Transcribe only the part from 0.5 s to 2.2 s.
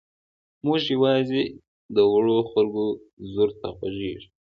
موږ یوازې د